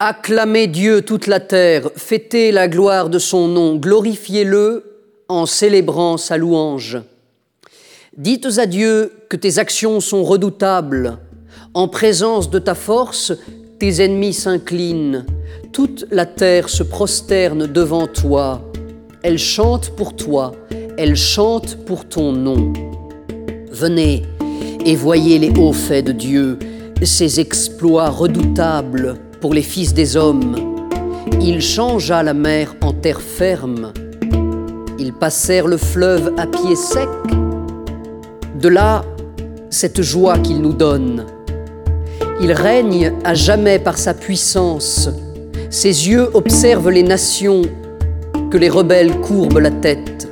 [0.00, 4.84] Acclamez Dieu toute la terre, fêtez la gloire de son nom, glorifiez-le
[5.28, 6.98] en célébrant sa louange.
[8.16, 11.18] Dites à Dieu que tes actions sont redoutables.
[11.74, 13.32] En présence de ta force,
[13.80, 15.26] tes ennemis s'inclinent.
[15.72, 18.62] Toute la terre se prosterne devant toi.
[19.24, 20.52] Elle chante pour toi,
[20.96, 22.72] elle chante pour ton nom.
[23.72, 24.22] Venez
[24.86, 26.56] et voyez les hauts faits de Dieu,
[27.02, 30.56] ses exploits redoutables pour les fils des hommes.
[31.40, 33.92] Il changea la mer en terre ferme.
[34.98, 37.08] Ils passèrent le fleuve à pied sec.
[38.60, 39.04] De là,
[39.70, 41.26] cette joie qu'il nous donne.
[42.40, 45.08] Il règne à jamais par sa puissance.
[45.70, 47.62] Ses yeux observent les nations,
[48.50, 50.28] que les rebelles courbent la tête.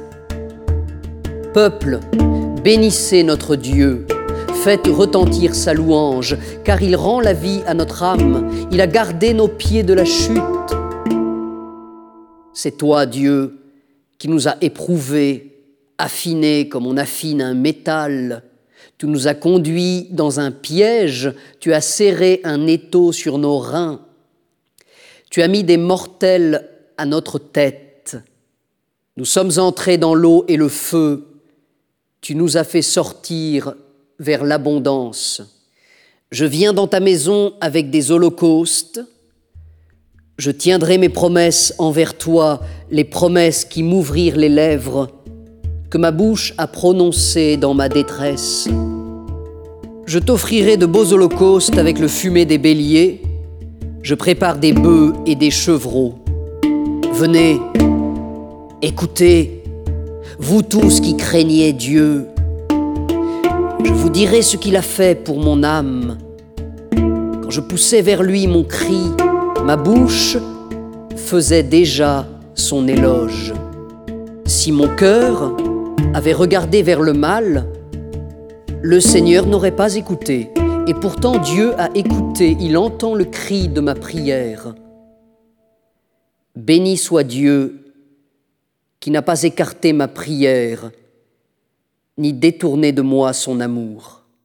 [1.53, 2.01] Peuple,
[2.65, 4.07] bénissez notre Dieu.
[4.67, 9.33] Faites retentir sa louange, car il rend la vie à notre âme, il a gardé
[9.33, 10.43] nos pieds de la chute.
[12.53, 13.61] C'est toi, Dieu,
[14.19, 15.63] qui nous a éprouvés,
[15.99, 18.43] affinés comme on affine un métal.
[18.99, 24.01] Tu nous as conduits dans un piège, tu as serré un étau sur nos reins.
[25.31, 28.17] Tu as mis des mortels à notre tête.
[29.17, 31.25] Nous sommes entrés dans l'eau et le feu.
[32.21, 33.77] Tu nous as fait sortir
[34.19, 35.43] vers l'abondance.
[36.31, 39.01] Je viens dans ta maison avec des holocaustes.
[40.39, 45.09] Je tiendrai mes promesses envers toi, les promesses qui m'ouvrirent les lèvres,
[45.89, 48.69] que ma bouche a prononcées dans ma détresse.
[50.07, 53.23] Je t'offrirai de beaux holocaustes avec le fumet des béliers.
[54.03, 56.15] Je prépare des bœufs et des chevreaux.
[57.13, 57.59] Venez,
[58.83, 59.63] écoutez,
[60.39, 62.29] vous tous qui craignez Dieu,
[63.87, 66.19] je vous dirai ce qu'il a fait pour mon âme.
[66.93, 69.01] Quand je poussais vers lui mon cri,
[69.65, 70.37] ma bouche
[71.15, 72.27] faisait déjà
[72.57, 73.55] son éloge.
[74.45, 75.57] Si mon cœur
[76.15, 77.67] avait regardé vers le mal,
[78.83, 80.51] le Seigneur n'aurait pas écouté.
[80.89, 84.75] Et pourtant Dieu a écouté, il entend le cri de ma prière.
[86.57, 87.85] Béni soit Dieu
[88.99, 90.91] qui n'a pas écarté ma prière
[92.19, 94.26] ni détourner de moi son amour.